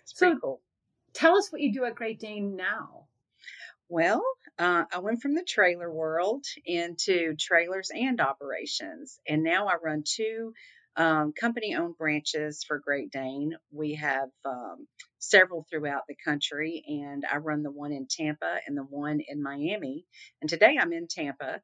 it's 0.03 0.17
so 0.17 0.25
pretty 0.25 0.39
cool. 0.41 0.61
Tell 1.13 1.37
us 1.37 1.51
what 1.51 1.61
you 1.61 1.73
do 1.73 1.85
at 1.85 1.95
Great 1.95 2.19
Dane 2.19 2.55
now. 2.55 3.07
Well, 3.89 4.23
uh, 4.59 4.83
I 4.91 4.99
went 4.99 5.21
from 5.21 5.33
the 5.33 5.43
trailer 5.43 5.91
world 5.91 6.45
into 6.65 7.35
trailers 7.37 7.89
and 7.89 8.19
operations, 8.19 9.19
and 9.27 9.43
now 9.43 9.67
I 9.67 9.75
run 9.81 10.03
two 10.05 10.53
um, 10.97 11.31
company 11.39 11.75
owned 11.75 11.97
branches 11.97 12.63
for 12.67 12.79
Great 12.79 13.11
Dane. 13.11 13.53
We 13.71 13.95
have 13.95 14.29
um, 14.45 14.87
several 15.19 15.65
throughout 15.69 16.03
the 16.07 16.15
country, 16.25 16.83
and 16.87 17.23
I 17.31 17.37
run 17.37 17.61
the 17.63 17.71
one 17.71 17.91
in 17.91 18.07
Tampa 18.09 18.57
and 18.67 18.75
the 18.75 18.83
one 18.83 19.21
in 19.25 19.43
Miami. 19.43 20.05
And 20.41 20.49
today 20.49 20.75
I'm 20.79 20.93
in 20.93 21.07
Tampa. 21.07 21.61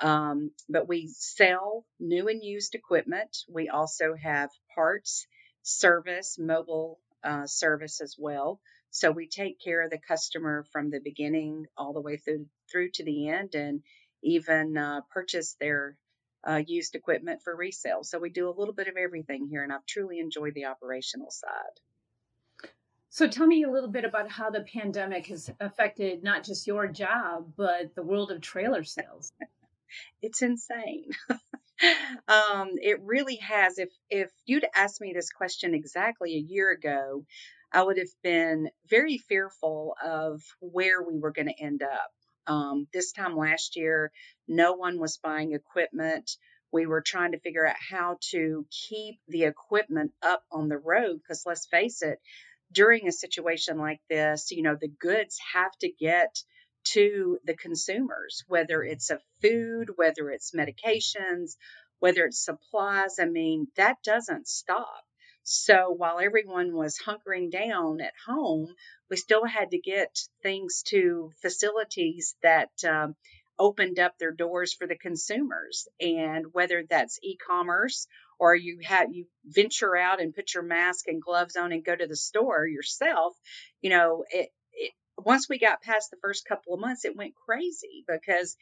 Um, 0.00 0.50
but 0.68 0.88
we 0.88 1.08
sell 1.16 1.84
new 2.00 2.26
and 2.28 2.42
used 2.42 2.74
equipment. 2.74 3.36
We 3.48 3.68
also 3.68 4.14
have 4.20 4.50
parts, 4.74 5.26
service, 5.62 6.36
mobile 6.40 6.98
uh, 7.22 7.46
service 7.46 8.00
as 8.00 8.16
well. 8.18 8.60
So 8.90 9.12
we 9.12 9.28
take 9.28 9.58
care 9.64 9.82
of 9.84 9.90
the 9.90 9.98
customer 9.98 10.66
from 10.72 10.90
the 10.90 11.00
beginning 11.02 11.66
all 11.76 11.92
the 11.92 12.00
way 12.00 12.16
through 12.16 12.46
through 12.70 12.90
to 12.94 13.04
the 13.04 13.28
end, 13.28 13.54
and 13.54 13.82
even 14.22 14.76
uh, 14.76 15.02
purchase 15.12 15.56
their 15.60 15.96
uh, 16.46 16.62
used 16.66 16.94
equipment 16.94 17.42
for 17.42 17.54
resale. 17.54 18.02
So 18.02 18.18
we 18.18 18.30
do 18.30 18.48
a 18.48 18.56
little 18.58 18.74
bit 18.74 18.88
of 18.88 18.96
everything 18.96 19.46
here, 19.48 19.62
and 19.62 19.72
I've 19.72 19.86
truly 19.86 20.18
enjoyed 20.18 20.54
the 20.54 20.66
operational 20.66 21.30
side. 21.30 22.70
So 23.10 23.28
tell 23.28 23.46
me 23.46 23.62
a 23.62 23.70
little 23.70 23.90
bit 23.90 24.06
about 24.06 24.30
how 24.30 24.48
the 24.48 24.62
pandemic 24.62 25.26
has 25.26 25.50
affected 25.60 26.22
not 26.22 26.44
just 26.44 26.66
your 26.66 26.86
job, 26.86 27.52
but 27.56 27.94
the 27.94 28.02
world 28.02 28.30
of 28.30 28.40
trailer 28.40 28.84
sales. 28.84 29.32
it's 30.22 30.40
insane. 30.40 31.10
um, 32.28 32.70
it 32.80 33.00
really 33.02 33.36
has. 33.36 33.78
If 33.78 33.90
if 34.08 34.30
you'd 34.46 34.64
asked 34.74 35.00
me 35.00 35.12
this 35.12 35.30
question 35.30 35.74
exactly 35.74 36.34
a 36.34 36.38
year 36.38 36.70
ago, 36.70 37.24
I 37.72 37.82
would 37.82 37.98
have 37.98 38.14
been 38.22 38.70
very 38.88 39.18
fearful 39.18 39.94
of 40.02 40.42
where 40.60 41.02
we 41.02 41.18
were 41.18 41.32
going 41.32 41.48
to 41.48 41.62
end 41.62 41.82
up. 41.82 42.12
Um, 42.46 42.88
this 42.92 43.12
time 43.12 43.36
last 43.36 43.76
year, 43.76 44.12
no 44.48 44.74
one 44.74 44.98
was 44.98 45.18
buying 45.18 45.52
equipment. 45.52 46.36
We 46.72 46.86
were 46.86 47.02
trying 47.02 47.32
to 47.32 47.40
figure 47.40 47.66
out 47.66 47.76
how 47.90 48.18
to 48.30 48.66
keep 48.70 49.20
the 49.28 49.44
equipment 49.44 50.12
up 50.22 50.42
on 50.50 50.68
the 50.68 50.78
road 50.78 51.18
because 51.18 51.44
let's 51.46 51.66
face 51.66 52.02
it, 52.02 52.18
during 52.72 53.06
a 53.06 53.12
situation 53.12 53.78
like 53.78 54.00
this, 54.08 54.50
you 54.50 54.62
know, 54.62 54.76
the 54.80 54.88
goods 54.88 55.38
have 55.52 55.72
to 55.80 55.90
get 55.90 56.42
to 56.84 57.38
the 57.44 57.54
consumers, 57.54 58.44
whether 58.48 58.82
it's 58.82 59.10
a 59.10 59.20
food, 59.40 59.90
whether 59.96 60.30
it's 60.30 60.52
medications, 60.52 61.56
whether 62.00 62.24
it's 62.24 62.44
supplies. 62.44 63.18
I 63.20 63.26
mean, 63.26 63.68
that 63.76 63.98
doesn't 64.02 64.48
stop. 64.48 65.04
So 65.44 65.90
while 65.90 66.20
everyone 66.20 66.74
was 66.74 66.98
hunkering 66.98 67.50
down 67.50 68.00
at 68.00 68.14
home, 68.26 68.74
we 69.10 69.16
still 69.16 69.44
had 69.44 69.70
to 69.72 69.78
get 69.78 70.16
things 70.42 70.82
to 70.88 71.32
facilities 71.42 72.36
that 72.42 72.70
um, 72.88 73.16
opened 73.58 73.98
up 73.98 74.18
their 74.18 74.32
doors 74.32 74.72
for 74.72 74.86
the 74.86 74.96
consumers. 74.96 75.88
And 76.00 76.46
whether 76.52 76.84
that's 76.88 77.18
e-commerce 77.22 78.06
or 78.38 78.54
you 78.54 78.78
have 78.84 79.12
you 79.12 79.26
venture 79.44 79.96
out 79.96 80.20
and 80.20 80.34
put 80.34 80.54
your 80.54 80.62
mask 80.62 81.06
and 81.08 81.20
gloves 81.20 81.56
on 81.56 81.72
and 81.72 81.84
go 81.84 81.94
to 81.94 82.06
the 82.06 82.16
store 82.16 82.66
yourself, 82.66 83.36
you 83.80 83.90
know, 83.90 84.24
it, 84.30 84.50
it 84.72 84.92
once 85.18 85.48
we 85.48 85.58
got 85.58 85.82
past 85.82 86.10
the 86.10 86.16
first 86.22 86.46
couple 86.46 86.74
of 86.74 86.80
months, 86.80 87.04
it 87.04 87.16
went 87.16 87.34
crazy 87.46 88.04
because 88.08 88.56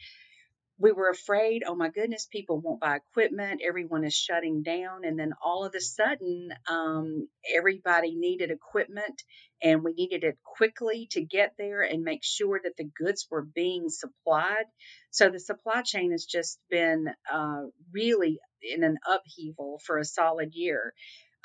we 0.80 0.92
were 0.92 1.10
afraid, 1.10 1.62
oh 1.66 1.74
my 1.74 1.90
goodness, 1.90 2.26
people 2.32 2.58
won't 2.58 2.80
buy 2.80 2.96
equipment. 2.96 3.60
Everyone 3.62 4.02
is 4.02 4.14
shutting 4.14 4.62
down. 4.62 5.04
And 5.04 5.18
then 5.18 5.34
all 5.44 5.66
of 5.66 5.74
a 5.74 5.80
sudden, 5.80 6.48
um, 6.70 7.28
everybody 7.54 8.14
needed 8.14 8.50
equipment 8.50 9.22
and 9.62 9.84
we 9.84 9.92
needed 9.92 10.24
it 10.24 10.38
quickly 10.42 11.06
to 11.10 11.22
get 11.22 11.52
there 11.58 11.82
and 11.82 12.02
make 12.02 12.24
sure 12.24 12.58
that 12.64 12.78
the 12.78 12.88
goods 12.98 13.26
were 13.30 13.46
being 13.54 13.90
supplied. 13.90 14.64
So 15.10 15.28
the 15.28 15.38
supply 15.38 15.82
chain 15.82 16.12
has 16.12 16.24
just 16.24 16.58
been 16.70 17.08
uh, 17.30 17.64
really 17.92 18.38
in 18.62 18.82
an 18.82 18.96
upheaval 19.06 19.82
for 19.84 19.98
a 19.98 20.04
solid 20.04 20.54
year. 20.54 20.94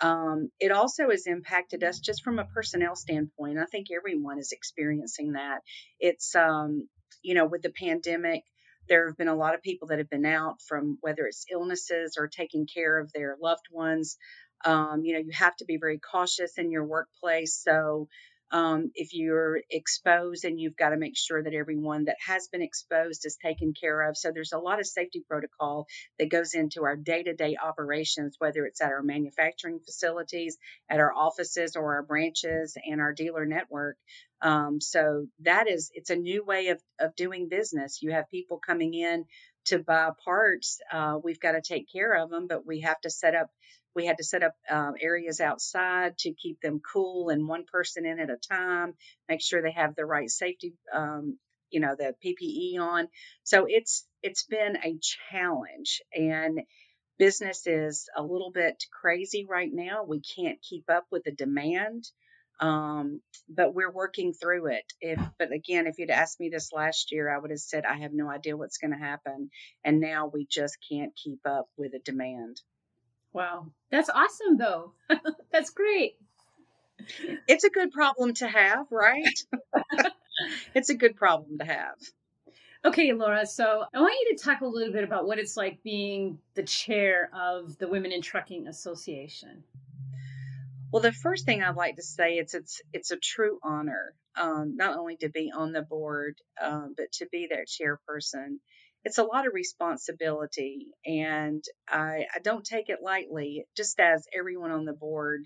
Um, 0.01 0.49
it 0.61 0.71
also 0.71 1.09
has 1.09 1.27
impacted 1.27 1.83
us 1.83 1.99
just 1.99 2.23
from 2.23 2.39
a 2.39 2.45
personnel 2.45 2.95
standpoint. 2.95 3.59
I 3.59 3.65
think 3.65 3.87
everyone 3.93 4.39
is 4.39 4.53
experiencing 4.53 5.33
that. 5.33 5.59
It's, 5.99 6.35
um, 6.35 6.87
you 7.21 7.33
know, 7.33 7.45
with 7.47 7.63
the 7.63 7.71
pandemic, 7.71 8.43
there 8.87 9.07
have 9.07 9.17
been 9.17 9.27
a 9.27 9.35
lot 9.35 9.55
of 9.55 9.61
people 9.61 9.87
that 9.89 9.99
have 9.99 10.09
been 10.09 10.25
out 10.25 10.61
from 10.61 10.97
whether 11.01 11.25
it's 11.25 11.45
illnesses 11.51 12.15
or 12.17 12.27
taking 12.27 12.67
care 12.67 12.99
of 12.99 13.11
their 13.13 13.37
loved 13.41 13.65
ones. 13.71 14.17
Um, 14.63 15.01
you 15.03 15.13
know, 15.13 15.19
you 15.19 15.31
have 15.33 15.55
to 15.57 15.65
be 15.65 15.77
very 15.77 15.99
cautious 15.99 16.57
in 16.57 16.71
your 16.71 16.85
workplace. 16.85 17.61
So, 17.61 18.07
um, 18.51 18.91
if 18.95 19.13
you're 19.13 19.59
exposed 19.69 20.45
and 20.45 20.59
you've 20.59 20.77
got 20.77 20.89
to 20.89 20.97
make 20.97 21.17
sure 21.17 21.43
that 21.43 21.53
everyone 21.53 22.05
that 22.05 22.17
has 22.25 22.47
been 22.47 22.61
exposed 22.61 23.25
is 23.25 23.37
taken 23.43 23.73
care 23.73 24.09
of. 24.09 24.15
So 24.15 24.31
there's 24.31 24.53
a 24.53 24.59
lot 24.59 24.79
of 24.79 24.87
safety 24.87 25.23
protocol 25.27 25.87
that 26.19 26.29
goes 26.29 26.53
into 26.53 26.83
our 26.83 26.95
day-to-day 26.95 27.57
operations, 27.63 28.35
whether 28.39 28.65
it's 28.65 28.81
at 28.81 28.91
our 28.91 29.01
manufacturing 29.01 29.79
facilities, 29.79 30.57
at 30.89 30.99
our 30.99 31.13
offices 31.13 31.75
or 31.75 31.95
our 31.95 32.03
branches 32.03 32.77
and 32.85 33.01
our 33.01 33.13
dealer 33.13 33.45
network. 33.45 33.97
Um, 34.41 34.79
so 34.79 35.27
that 35.41 35.67
is, 35.67 35.91
it's 35.93 36.11
a 36.11 36.15
new 36.15 36.45
way 36.45 36.67
of, 36.67 36.81
of 36.99 37.15
doing 37.15 37.49
business. 37.49 38.01
You 38.01 38.11
have 38.11 38.29
people 38.29 38.59
coming 38.59 38.93
in 38.93 39.25
to 39.65 39.79
buy 39.79 40.11
parts. 40.23 40.79
Uh, 40.93 41.17
we've 41.23 41.39
got 41.39 41.53
to 41.53 41.61
take 41.61 41.91
care 41.91 42.13
of 42.13 42.29
them, 42.29 42.45
but 42.47 42.65
we 42.65 42.81
have 42.81 43.01
to 43.01 43.09
set 43.09 43.33
up 43.33 43.49
we 43.95 44.05
had 44.05 44.17
to 44.17 44.23
set 44.23 44.43
up 44.43 44.53
um, 44.69 44.93
areas 44.99 45.39
outside 45.39 46.17
to 46.19 46.33
keep 46.33 46.59
them 46.61 46.81
cool 46.93 47.29
and 47.29 47.47
one 47.47 47.65
person 47.65 48.05
in 48.05 48.19
at 48.19 48.29
a 48.29 48.37
time, 48.37 48.93
make 49.29 49.41
sure 49.41 49.61
they 49.61 49.71
have 49.71 49.95
the 49.95 50.05
right 50.05 50.29
safety, 50.29 50.73
um, 50.93 51.37
you 51.69 51.79
know, 51.79 51.95
the 51.97 52.13
PPE 52.23 52.79
on. 52.79 53.07
So 53.43 53.65
it's 53.67 54.05
it's 54.21 54.43
been 54.43 54.77
a 54.83 54.99
challenge 55.31 56.01
and 56.13 56.59
business 57.17 57.67
is 57.67 58.09
a 58.15 58.23
little 58.23 58.51
bit 58.51 58.83
crazy 59.01 59.45
right 59.49 59.71
now. 59.71 60.03
We 60.03 60.21
can't 60.21 60.61
keep 60.61 60.89
up 60.89 61.05
with 61.11 61.23
the 61.23 61.31
demand. 61.31 62.05
Um, 62.59 63.19
but 63.49 63.73
we're 63.73 63.91
working 63.91 64.31
through 64.31 64.67
it. 64.67 64.85
If, 65.01 65.19
but 65.37 65.51
again, 65.51 65.87
if 65.87 65.95
you'd 65.97 66.09
asked 66.09 66.39
me 66.39 66.49
this 66.49 66.71
last 66.71 67.11
year, 67.11 67.29
I 67.29 67.37
would 67.37 67.51
have 67.51 67.59
said 67.59 67.83
I 67.85 67.97
have 67.97 68.13
no 68.13 68.29
idea 68.29 68.55
what's 68.55 68.77
going 68.77 68.91
to 68.91 68.97
happen. 68.97 69.49
And 69.83 69.99
now 69.99 70.31
we 70.33 70.47
just 70.49 70.77
can't 70.89 71.11
keep 71.21 71.39
up 71.45 71.67
with 71.77 71.91
the 71.91 71.99
demand. 71.99 72.61
Wow. 73.35 73.67
That's 73.91 74.09
awesome, 74.09 74.55
though. 74.57 74.93
That's 75.51 75.71
great. 75.71 76.13
It's 77.49 77.65
a 77.65 77.69
good 77.69 77.91
problem 77.91 78.33
to 78.35 78.47
have, 78.47 78.87
right? 78.89 79.27
it's 80.73 80.89
a 80.89 80.95
good 80.95 81.17
problem 81.17 81.57
to 81.59 81.65
have. 81.65 81.95
Okay, 82.85 83.11
Laura. 83.11 83.45
So 83.45 83.83
I 83.93 83.99
want 83.99 84.15
you 84.21 84.37
to 84.37 84.43
talk 84.43 84.61
a 84.61 84.65
little 84.65 84.93
bit 84.93 85.03
about 85.03 85.27
what 85.27 85.37
it's 85.37 85.57
like 85.57 85.83
being 85.83 86.39
the 86.53 86.63
chair 86.63 87.29
of 87.37 87.77
the 87.77 87.89
Women 87.89 88.13
in 88.13 88.21
Trucking 88.21 88.67
Association. 88.67 89.65
Well, 90.93 91.01
the 91.01 91.11
first 91.11 91.45
thing 91.45 91.61
I'd 91.61 91.75
like 91.75 91.97
to 91.97 92.03
say 92.03 92.35
is 92.35 92.53
it's 92.53 92.81
it's 92.93 93.11
a 93.11 93.17
true 93.17 93.59
honor, 93.61 94.13
um, 94.37 94.77
not 94.77 94.97
only 94.97 95.17
to 95.17 95.27
be 95.27 95.51
on 95.53 95.73
the 95.73 95.81
board, 95.81 96.37
um, 96.61 96.93
but 96.95 97.11
to 97.13 97.27
be 97.29 97.49
their 97.49 97.65
chairperson 97.65 98.59
it's 99.05 99.19
a 99.19 99.23
lot 99.23 99.47
of 99.47 99.53
responsibility 99.53 100.87
and 101.05 101.63
I, 101.87 102.25
I 102.35 102.39
don't 102.43 102.65
take 102.65 102.89
it 102.89 102.99
lightly, 103.03 103.65
just 103.77 103.99
as 103.99 104.27
everyone 104.37 104.71
on 104.71 104.85
the 104.85 104.93
board. 104.93 105.45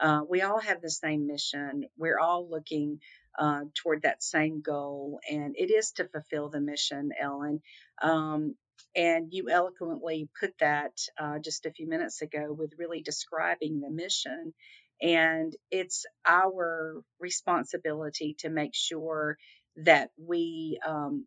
Uh, 0.00 0.22
we 0.28 0.42
all 0.42 0.60
have 0.60 0.80
the 0.80 0.90
same 0.90 1.26
mission. 1.26 1.84
We're 1.98 2.20
all 2.20 2.48
looking 2.50 3.00
uh, 3.38 3.62
toward 3.74 4.02
that 4.02 4.22
same 4.22 4.62
goal, 4.62 5.20
and 5.30 5.54
it 5.58 5.70
is 5.70 5.92
to 5.92 6.08
fulfill 6.08 6.48
the 6.50 6.60
mission, 6.60 7.10
Ellen. 7.20 7.60
Um, 8.02 8.54
and 8.96 9.28
you 9.32 9.50
eloquently 9.50 10.28
put 10.40 10.52
that 10.60 10.92
uh, 11.18 11.38
just 11.40 11.66
a 11.66 11.72
few 11.72 11.88
minutes 11.88 12.22
ago 12.22 12.54
with 12.58 12.72
really 12.78 13.02
describing 13.02 13.80
the 13.80 13.90
mission. 13.90 14.54
And 15.02 15.54
it's 15.70 16.06
our 16.26 17.02
responsibility 17.20 18.36
to 18.40 18.50
make 18.50 18.74
sure 18.74 19.36
that 19.84 20.10
we 20.18 20.78
um, 20.86 21.26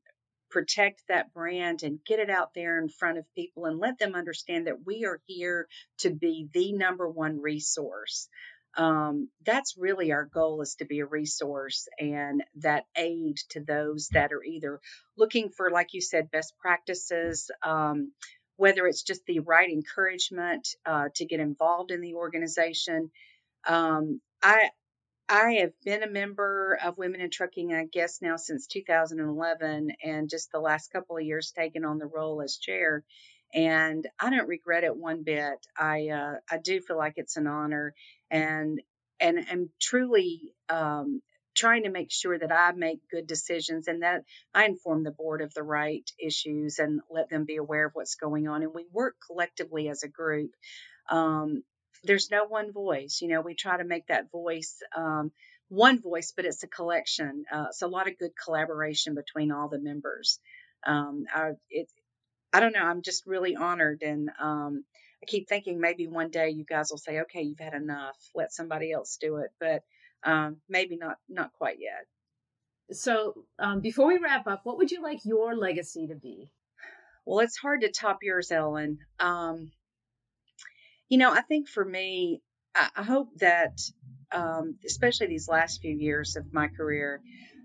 protect 0.54 1.02
that 1.08 1.34
brand 1.34 1.82
and 1.82 2.00
get 2.06 2.20
it 2.20 2.30
out 2.30 2.54
there 2.54 2.80
in 2.80 2.88
front 2.88 3.18
of 3.18 3.26
people 3.34 3.66
and 3.66 3.80
let 3.80 3.98
them 3.98 4.14
understand 4.14 4.68
that 4.68 4.86
we 4.86 5.04
are 5.04 5.20
here 5.26 5.68
to 5.98 6.12
be 6.12 6.48
the 6.54 6.72
number 6.74 7.10
one 7.10 7.42
resource. 7.42 8.30
Um, 8.78 9.30
that's 9.44 9.76
really 9.78 10.12
our 10.12 10.26
goal 10.26 10.62
is 10.62 10.76
to 10.76 10.86
be 10.86 11.00
a 11.00 11.08
resource 11.08 11.88
and 12.00 12.44
that 12.58 12.86
aid 12.96 13.38
to 13.50 13.62
those 13.62 14.10
that 14.10 14.32
are 14.32 14.44
either 14.44 14.80
looking 15.18 15.50
for, 15.50 15.72
like 15.72 15.94
you 15.94 16.02
said, 16.02 16.32
best 16.32 16.54
practices, 16.60 17.50
um, 17.64 18.12
whether 18.56 18.86
it's 18.86 19.04
just 19.04 19.26
the 19.26 19.40
right 19.40 19.70
encouragement 19.70 20.68
uh, 20.86 21.10
to 21.16 21.26
get 21.26 21.40
involved 21.40 21.90
in 21.90 22.02
the 22.02 22.14
organization. 22.14 23.10
Um, 23.68 24.22
I 24.44 24.70
I 25.34 25.54
have 25.62 25.72
been 25.84 26.04
a 26.04 26.08
member 26.08 26.78
of 26.84 27.00
Women 27.00 27.20
in 27.20 27.32
Trucking, 27.32 27.74
I 27.74 27.86
guess 27.86 28.22
now 28.22 28.36
since 28.36 28.68
2011, 28.68 29.90
and 30.04 30.30
just 30.30 30.52
the 30.52 30.60
last 30.60 30.94
couple 30.94 31.18
of 31.18 31.24
years 31.24 31.52
taken 31.58 31.86
on 31.86 31.98
the 31.98 32.06
role 32.06 32.40
as 32.44 32.58
chair. 32.58 33.04
And 33.52 34.08
I 34.20 34.30
don't 34.30 34.48
regret 34.48 34.84
it 34.84 34.96
one 34.96 35.24
bit. 35.24 35.58
I 35.76 36.10
uh, 36.10 36.36
I 36.52 36.60
do 36.60 36.82
feel 36.82 36.98
like 36.98 37.14
it's 37.16 37.36
an 37.36 37.48
honor, 37.48 37.96
and 38.30 38.80
and 39.20 39.40
am 39.50 39.72
truly 39.82 40.54
um, 40.70 41.20
trying 41.58 41.84
to 41.86 41.90
make 41.90 42.12
sure 42.12 42.38
that 42.38 42.52
I 42.52 42.72
make 42.74 43.00
good 43.10 43.26
decisions 43.26 43.88
and 43.88 44.04
that 44.04 44.22
I 44.54 44.66
inform 44.66 45.04
the 45.04 45.10
board 45.10 45.42
of 45.42 45.52
the 45.56 45.64
right 45.64 46.08
issues 46.24 46.78
and 46.78 47.02
let 47.10 47.30
them 47.30 47.46
be 47.46 47.56
aware 47.56 47.88
of 47.88 47.94
what's 47.96 48.16
going 48.16 48.48
on. 48.48 48.62
And 48.62 48.72
we 48.72 48.86
work 48.92 49.16
collectively 49.26 49.90
as 49.90 50.04
a 50.04 50.08
group. 50.08 50.52
Um, 51.10 51.64
there's 52.04 52.32
no 52.32 52.46
one 52.46 52.72
voice. 52.72 53.20
You 53.22 53.30
know, 53.30 53.42
we 53.42 53.56
try 53.56 53.78
to 53.78 53.84
make 53.84 54.08
that 54.08 54.32
voice 54.32 54.78
um, 54.96 55.32
one 55.70 56.02
voice, 56.02 56.34
but 56.36 56.46
it's 56.46 56.64
a 56.64 56.68
collection. 56.68 57.46
Uh, 57.52 57.66
it's 57.70 57.82
a 57.82 57.88
lot 57.88 58.08
of 58.08 58.18
good 58.18 58.32
collaboration 58.42 59.16
between 59.16 59.52
all 59.52 59.70
the 59.70 59.80
members. 59.80 60.40
Um, 60.86 61.26
I, 61.34 61.52
it, 61.70 61.88
I 62.52 62.60
don't 62.60 62.74
know. 62.74 62.84
I'm 62.84 63.02
just 63.02 63.26
really 63.26 63.56
honored, 63.56 64.04
and 64.04 64.30
um, 64.40 64.84
I 65.24 65.26
keep 65.26 65.48
thinking 65.48 65.80
maybe 65.80 66.08
one 66.08 66.30
day 66.30 66.50
you 66.50 66.66
guys 66.66 66.90
will 66.92 66.98
say, 66.98 67.22
"Okay, 67.22 67.42
you've 67.42 67.60
had 67.60 67.74
enough. 67.74 68.18
Let 68.36 68.54
somebody 68.54 68.92
else 68.92 69.18
do 69.20 69.38
it." 69.38 69.52
But 69.60 69.84
um, 70.24 70.58
maybe 70.70 70.98
not, 70.98 71.18
not 71.30 71.54
quite 71.54 71.78
yet. 71.80 72.06
So, 72.92 73.46
um, 73.60 73.80
before 73.80 74.08
we 74.08 74.18
wrap 74.18 74.46
up, 74.46 74.62
what 74.64 74.78
would 74.78 74.92
you 74.92 75.02
like 75.02 75.20
your 75.24 75.56
legacy 75.56 76.08
to 76.08 76.16
be? 76.16 76.50
Well, 77.26 77.40
it's 77.40 77.58
hard 77.58 77.82
to 77.82 77.92
top 77.92 78.20
yours, 78.22 78.52
Ellen. 78.52 79.00
Um, 79.20 79.72
you 81.14 81.20
know, 81.20 81.32
I 81.32 81.42
think 81.42 81.70
for 81.70 81.86
me, 81.86 82.42
I, 82.74 83.04
hope 83.04 83.38
that, 83.38 83.80
um, 84.32 84.80
especially 84.84 85.28
these 85.28 85.48
last 85.48 85.80
few 85.80 85.96
years 85.96 86.38
of 86.38 86.52
my 86.52 86.70
career, 86.70 87.22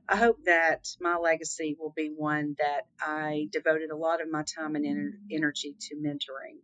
I 0.07 0.17
hope 0.17 0.45
that 0.45 0.87
my 1.01 1.17
legacy 1.17 1.75
will 1.81 1.95
be 1.97 2.13
one 2.15 2.57
that 2.59 2.83
I 3.01 3.49
devoted 3.51 3.89
a 3.89 3.97
lot 3.97 4.21
of 4.21 4.31
my 4.31 4.43
time 4.43 4.77
and 4.77 4.85
ener- 4.85 5.35
energy 5.35 5.77
to 5.81 5.97
mentoring. 5.97 6.59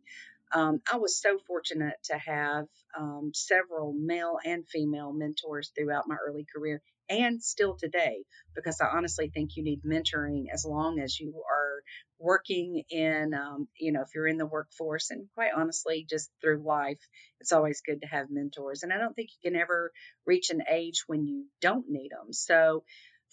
Um, 0.53 0.83
I 0.93 0.99
was 0.99 1.19
so 1.19 1.39
fortunate 1.47 1.97
to 2.11 2.19
have 2.19 2.67
um, 2.99 3.31
several 3.33 3.95
male 3.95 4.37
and 4.45 4.69
female 4.69 5.11
mentors 5.15 5.73
throughout 5.75 6.07
my 6.07 6.17
early 6.29 6.45
career 6.55 6.83
and 7.09 7.43
still 7.43 7.77
today, 7.77 8.25
because 8.55 8.81
I 8.81 8.87
honestly 8.97 9.31
think 9.33 9.57
you 9.57 9.63
need 9.63 9.83
mentoring 9.83 10.45
as 10.53 10.65
long 10.65 11.01
as 11.01 11.19
you 11.19 11.43
are 11.51 11.83
working 12.19 12.83
in, 12.91 13.35
um, 13.35 13.69
you 13.79 13.93
know, 13.93 14.03
if 14.03 14.09
you're 14.15 14.27
in 14.27 14.39
the 14.39 14.47
workforce 14.47 15.11
and 15.11 15.29
quite 15.35 15.53
honestly, 15.57 16.07
just 16.09 16.31
through 16.41 16.63
life, 16.65 16.99
it's 17.41 17.53
always 17.53 17.83
good 17.87 18.01
to 18.03 18.09
have 18.09 18.31
mentors. 18.31 18.83
And 18.83 18.93
I 18.93 18.99
don't 18.99 19.15
think 19.15 19.31
you 19.31 19.51
can 19.51 19.61
ever 19.61 19.93
reach 20.27 20.51
an 20.51 20.63
age 20.71 21.05
when 21.07 21.27
you 21.27 21.47
don't 21.61 21.87
need 21.89 22.11
them. 22.11 22.33
So, 22.33 22.85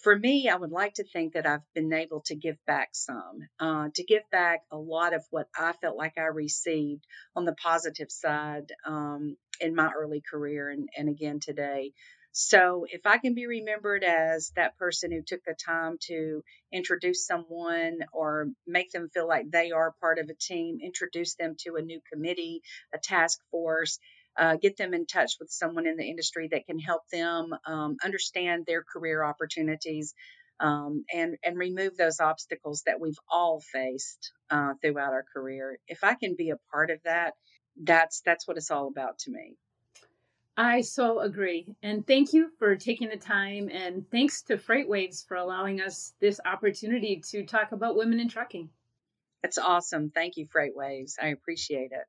for 0.02 0.18
me, 0.18 0.48
I 0.48 0.56
would 0.56 0.72
like 0.72 0.94
to 0.94 1.04
think 1.04 1.34
that 1.34 1.46
I've 1.46 1.60
been 1.74 1.92
able 1.92 2.22
to 2.22 2.34
give 2.34 2.56
back 2.66 2.88
some, 2.92 3.38
uh, 3.60 3.88
to 3.94 4.04
give 4.04 4.22
back 4.32 4.62
a 4.72 4.76
lot 4.76 5.14
of 5.14 5.24
what 5.30 5.46
I 5.56 5.72
felt 5.80 5.96
like 5.96 6.14
I 6.18 6.22
received 6.22 7.06
on 7.36 7.44
the 7.44 7.54
positive 7.54 8.10
side 8.10 8.72
um, 8.84 9.36
in 9.60 9.76
my 9.76 9.92
early 9.92 10.20
career 10.28 10.68
and, 10.70 10.88
and 10.96 11.08
again 11.08 11.38
today. 11.40 11.92
So, 12.32 12.86
if 12.88 13.02
I 13.06 13.18
can 13.18 13.34
be 13.34 13.46
remembered 13.46 14.04
as 14.04 14.52
that 14.56 14.76
person 14.78 15.12
who 15.12 15.22
took 15.22 15.44
the 15.44 15.54
time 15.54 15.98
to 16.08 16.42
introduce 16.72 17.26
someone 17.26 18.00
or 18.12 18.48
make 18.66 18.90
them 18.90 19.10
feel 19.12 19.28
like 19.28 19.50
they 19.50 19.70
are 19.72 19.94
part 20.00 20.18
of 20.18 20.30
a 20.30 20.34
team, 20.34 20.78
introduce 20.82 21.34
them 21.34 21.56
to 21.60 21.76
a 21.76 21.82
new 21.82 22.00
committee, 22.12 22.62
a 22.94 22.98
task 22.98 23.38
force, 23.50 23.98
uh, 24.38 24.56
get 24.56 24.76
them 24.78 24.94
in 24.94 25.06
touch 25.06 25.32
with 25.40 25.50
someone 25.50 25.86
in 25.86 25.96
the 25.96 26.08
industry 26.08 26.48
that 26.52 26.66
can 26.66 26.78
help 26.78 27.02
them 27.12 27.54
um, 27.66 27.96
understand 28.04 28.64
their 28.66 28.82
career 28.82 29.22
opportunities 29.24 30.14
um, 30.60 31.04
and 31.12 31.36
and 31.44 31.58
remove 31.58 31.96
those 31.96 32.20
obstacles 32.20 32.82
that 32.86 33.00
we've 33.00 33.18
all 33.30 33.60
faced 33.60 34.32
uh, 34.50 34.74
throughout 34.82 35.12
our 35.12 35.24
career. 35.34 35.78
If 35.88 36.04
I 36.04 36.14
can 36.14 36.34
be 36.36 36.50
a 36.50 36.58
part 36.72 36.90
of 36.90 37.00
that, 37.04 37.34
that's 37.82 38.22
that's 38.24 38.48
what 38.48 38.56
it's 38.56 38.70
all 38.70 38.88
about 38.88 39.18
to 39.20 39.30
me. 39.32 39.56
I 40.56 40.82
so 40.82 41.20
agree. 41.20 41.66
And 41.82 42.06
thank 42.06 42.32
you 42.32 42.50
for 42.58 42.76
taking 42.76 43.08
the 43.08 43.16
time. 43.16 43.70
And 43.70 44.08
thanks 44.10 44.42
to 44.42 44.58
FreightWaves 44.58 45.26
for 45.26 45.36
allowing 45.36 45.80
us 45.80 46.12
this 46.20 46.40
opportunity 46.44 47.22
to 47.30 47.44
talk 47.44 47.72
about 47.72 47.96
women 47.96 48.20
in 48.20 48.28
trucking. 48.28 48.68
It's 49.42 49.58
awesome. 49.58 50.10
Thank 50.10 50.36
you, 50.36 50.46
FreightWaves. 50.46 51.14
I 51.20 51.28
appreciate 51.28 51.92
it. 51.92 52.06